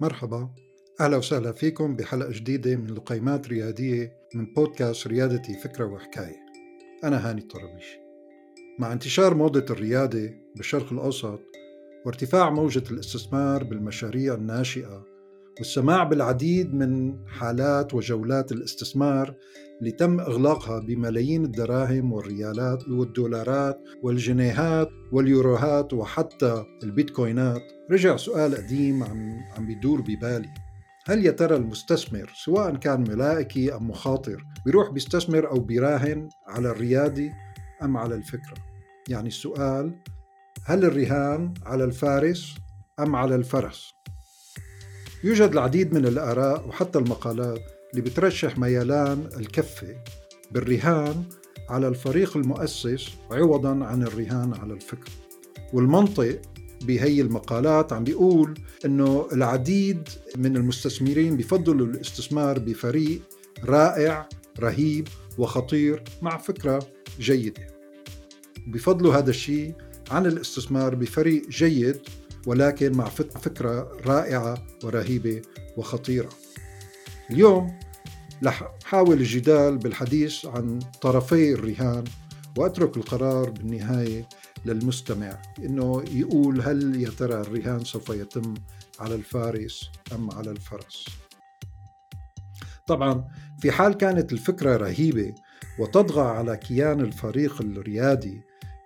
[0.00, 0.50] مرحبا.
[1.00, 6.36] أهلا وسهلا فيكم بحلقة جديدة من لقيمات ريادية من بودكاست ريادتي فكرة وحكاية.
[7.04, 7.98] أنا هاني الطرابيشي
[8.78, 11.40] مع انتشار موضة الريادة بالشرق الأوسط
[12.06, 15.11] وارتفاع موجة الاستثمار بالمشاريع الناشئة
[15.58, 19.34] والسماع بالعديد من حالات وجولات الاستثمار
[19.80, 27.62] اللي تم إغلاقها بملايين الدراهم والريالات والدولارات والجنيهات واليوروهات وحتى البيتكوينات.
[27.90, 30.48] رجع سؤال قديم عم, عم بيدور ببالي.
[31.06, 37.30] هل يا ترى المستثمر سواء كان ملائكي أم مخاطر بيروح بيستثمر أو بيراهن على الريادي
[37.82, 38.54] أم على الفكرة؟
[39.08, 39.94] يعني السؤال
[40.64, 42.54] هل الرهان على الفارس
[43.00, 43.92] أم على الفرس؟
[45.24, 49.96] يوجد العديد من الآراء وحتى المقالات اللي بترشح ميلان الكفة
[50.50, 51.24] بالرهان
[51.68, 55.10] على الفريق المؤسس عوضا عن الرهان على الفكر.
[55.72, 56.40] والمنطق
[56.84, 58.54] بهي المقالات عم بيقول
[58.84, 63.20] إنه العديد من المستثمرين بفضلوا الاستثمار بفريق
[63.64, 64.28] رائع
[64.60, 66.88] رهيب وخطير مع فكرة
[67.20, 67.66] جيدة.
[68.66, 69.74] بفضلوا هذا الشيء
[70.10, 71.96] عن الاستثمار بفريق جيد
[72.46, 75.42] ولكن مع فكرة رائعة ورهيبة
[75.76, 76.28] وخطيرة.
[77.30, 77.78] اليوم
[78.44, 82.04] رح حاول الجدال بالحديث عن طرفي الرهان
[82.58, 84.28] وأترك القرار بالنهاية
[84.64, 88.54] للمستمع إنه يقول هل يا ترى الرهان سوف يتم
[89.00, 91.06] على الفارس أم على الفرس.
[92.86, 93.24] طبعا
[93.60, 95.34] في حال كانت الفكرة رهيبة
[95.78, 98.42] وتطغى على كيان الفريق الريادي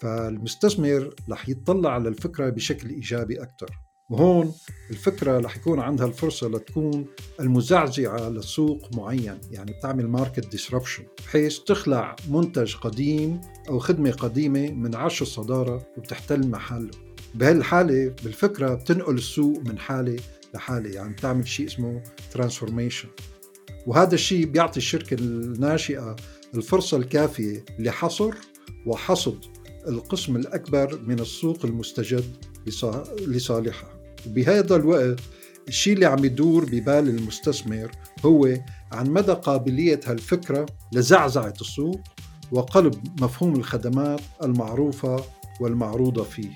[0.00, 3.70] فالمستثمر رح يتطلع على الفكرة بشكل إيجابي أكثر
[4.10, 4.52] وهون
[4.90, 7.06] الفكرة رح يكون عندها الفرصة لتكون
[7.40, 14.94] المزعزعة لسوق معين يعني بتعمل market disruption بحيث تخلع منتج قديم أو خدمة قديمة من
[14.94, 16.90] عرش الصدارة وبتحتل محله.
[17.34, 20.16] بهالحالة بالفكرة بتنقل السوق من حالة
[20.54, 23.08] لحالة يعني بتعمل شيء اسمه ترانسفورميشن
[23.86, 26.16] وهذا الشيء بيعطي الشركة الناشئة
[26.54, 28.34] الفرصة الكافية لحصر
[28.86, 29.44] وحصد
[29.88, 32.24] القسم الأكبر من السوق المستجد
[33.26, 35.20] لصالحها بهذا الوقت
[35.68, 37.90] الشيء اللي عم يدور ببال المستثمر
[38.24, 38.48] هو
[38.92, 42.00] عن مدى قابلية هالفكرة لزعزعة السوق
[42.52, 45.24] وقلب مفهوم الخدمات المعروفة
[45.60, 46.54] والمعروضة فيه.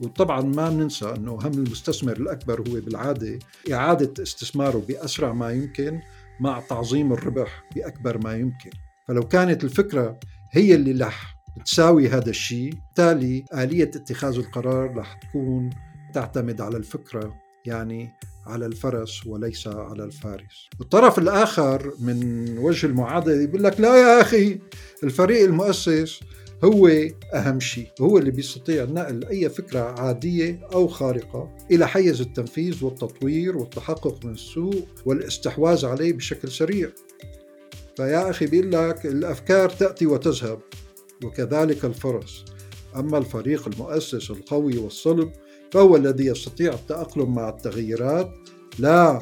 [0.00, 3.38] وطبعا ما ننسى أنه هم المستثمر الأكبر هو بالعادة
[3.72, 6.00] إعادة استثماره بأسرع ما يمكن
[6.40, 8.70] مع تعظيم الربح بأكبر ما يمكن.
[9.08, 10.20] فلو كانت الفكرة
[10.52, 12.70] هي اللي رح تساوي هذا الشيء.
[12.72, 15.70] بالتالي آلية اتخاذ القرار رح تكون
[16.14, 17.34] تعتمد على الفكرة
[17.66, 18.10] يعني
[18.46, 20.68] على الفرس وليس على الفارس.
[20.80, 24.58] الطرف الآخر من وجه المعادلة يقول لك لا يا أخي
[25.04, 26.20] الفريق المؤسس
[26.64, 26.90] هو
[27.34, 33.56] أهم شيء هو اللي بيستطيع نقل أي فكرة عادية أو خارقة إلى حيز التنفيذ والتطوير
[33.56, 36.90] والتحقق من السوق والاستحواذ عليه بشكل سريع.
[37.96, 40.58] فيا أخي بيقول لك الأفكار تأتي وتذهب.
[41.24, 42.44] وكذلك الفرس.
[42.96, 45.32] أما الفريق المؤسس القوي والصلب
[45.72, 48.30] فهو الذي يستطيع التأقلم مع التغييرات
[48.78, 49.20] لا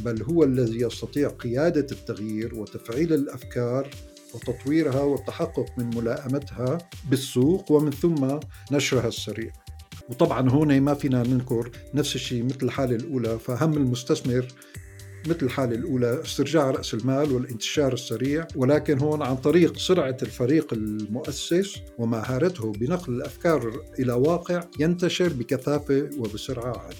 [0.00, 3.90] بل هو الذي يستطيع قيادة التغيير وتفعيل الأفكار
[4.34, 6.78] وتطويرها والتحقق من ملائمتها
[7.10, 8.38] بالسوق ومن ثم
[8.72, 9.52] نشرها السريع.
[10.08, 14.48] وطبعا هون ما فينا ننكر نفس الشيء مثل الحالة الأولى فهم المستثمر
[15.28, 21.76] مثل الحالة الأولى استرجاع رأس المال والانتشار السريع ولكن هون عن طريق سرعة الفريق المؤسس
[21.98, 26.96] ومهارته بنقل الأفكار إلى واقع ينتشر بكثافة وبسرعة عالية.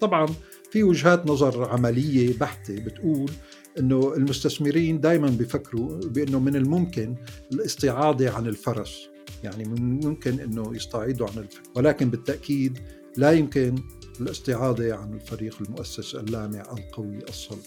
[0.00, 0.26] طبعا
[0.70, 3.30] في وجهات نظر عملية بحتة بتقول
[3.78, 7.14] إنه المستثمرين دائما بيفكروا بإنه من الممكن
[7.52, 9.08] الاستعاضة عن الفرس
[9.44, 12.78] يعني ممكن إنه يستعيدوا عن الفرس ولكن بالتأكيد
[13.16, 13.74] لا يمكن
[14.20, 17.62] الاستعاضة عن الفريق المؤسس اللامع القوي الصلب.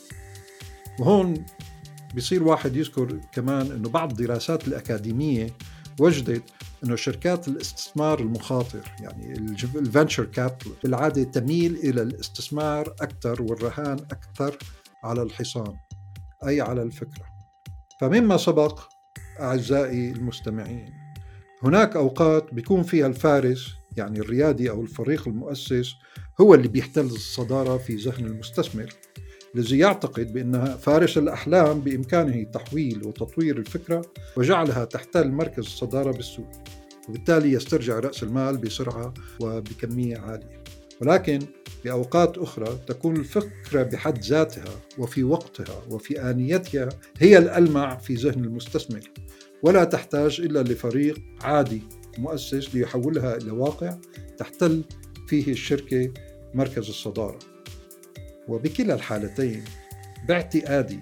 [1.00, 1.46] وهون
[2.16, 5.48] بصير واحد يذكر كمان إنه بعض الدراسات الأكاديمية
[6.00, 6.44] وجدت
[6.84, 9.34] إنه شركات الاستثمار المخاطر يعني
[9.76, 14.58] ال venture capital بالعاده تميل إلى الاستثمار أكثر والرهان أكثر
[15.04, 15.74] على الحصان
[16.48, 17.26] أي على الفكرة.
[18.02, 18.80] فمما سبق
[19.40, 20.94] أعزائي المستمعين
[21.64, 25.94] هناك أوقات بيكون فيها الفارس يعني الريادي أو الفريق المؤسس
[26.42, 28.90] هو اللي بيحتل الصدارة في ذهن المستثمر
[29.56, 34.02] الذي يعتقد بأن فارس الأحلام بإمكانه تحويل وتطوير الفكرة
[34.38, 36.52] وجعلها تحتل مركز الصدارة بالسوق
[37.10, 40.64] وبالتالي يسترجع رأس المال بسرعة وبكمية عالية.
[41.02, 41.40] ولكن
[41.84, 46.90] بأوقات أخرى تكون الفكرة بحد ذاتها وفي وقتها وفي آنيتها
[47.20, 49.12] هي الألمع في ذهن المستثمر
[49.64, 51.82] ولا تحتاج إلا لفريق عادي
[52.20, 53.98] مؤسس ليحولها إلى واقع
[54.38, 54.84] تحتل
[55.28, 56.14] فيه الشركة
[56.54, 57.40] مركز الصدارة.
[58.48, 59.64] وبكلا الحالتين
[60.28, 61.00] باعتقادي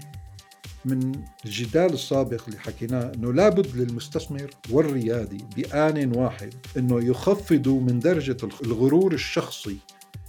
[0.85, 1.11] من
[1.45, 9.13] الجدال السابق اللي حكيناه إنه لابد للمستثمر والريادي بآن واحد إنه يخفضوا من درجة الغرور
[9.13, 9.77] الشخصي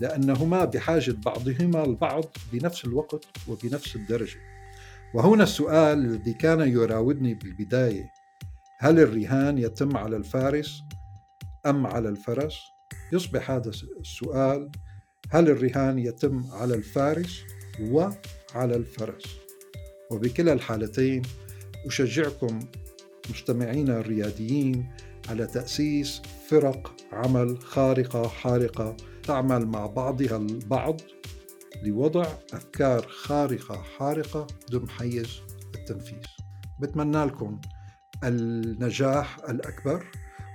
[0.00, 4.38] لأنهما بحاجة بعضهما البعض بنفس الوقت وبنفس الدرجة.
[5.14, 8.12] وهنا السؤال الذي كان يراودني بالبداية.
[8.78, 10.82] هل الرهان يتم على الفارس
[11.66, 12.58] أم على الفرس؟
[13.12, 14.70] يصبح هذا السؤال
[15.30, 17.40] هل الرهان يتم على الفارس
[17.80, 19.24] وعلى الفرس
[20.10, 21.22] وبكلا الحالتين
[21.86, 22.60] أشجعكم
[23.30, 24.90] مستمعينا الرياديين
[25.28, 31.00] على تأسيس فرق عمل خارقة حارقة تعمل مع بعضها البعض
[31.82, 35.40] لوضع أفكار خارقة حارقة ضمن حيز
[35.74, 36.22] التنفيذ
[36.80, 37.60] بتمنى لكم
[38.24, 40.06] النجاح الأكبر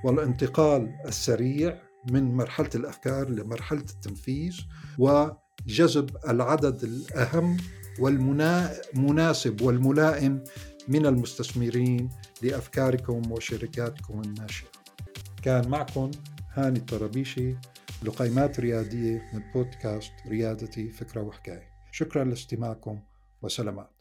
[0.03, 1.81] والانتقال السريع
[2.11, 4.59] من مرحلة الأفكار لمرحلة التنفيذ
[4.97, 7.57] وجذب العدد الأهم
[7.99, 10.43] والمناسب والملائم
[10.87, 12.09] من المستثمرين
[12.41, 14.67] لأفكاركم وشركاتكم الناشئة.
[15.43, 16.11] كان معكم
[16.53, 17.55] هاني الطرابيشي
[18.03, 21.69] لقيمات ريادية من بودكاست ريادتي فكرة وحكاية.
[21.91, 22.99] شكرا لاستماعكم
[23.41, 23.98] وسلامات.